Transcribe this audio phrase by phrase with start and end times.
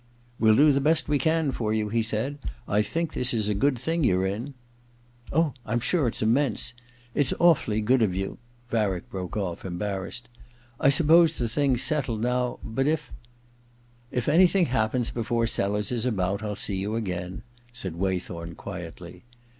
[0.21, 3.47] * We'll do the best we can for you/ he said.' I think this is
[3.47, 4.55] a good thing you're in.'
[5.31, 6.73] *Oh, I'm sure it's immense.
[7.13, 8.39] It's awfully good of you'
[8.71, 10.23] Varick broke off, em barrassed.'
[10.79, 13.11] I suppose the thing's settled now but if '^^^^
[14.09, 19.23] If anything happens before Sellers is about, I'll see you again,' said Waythorn quietly.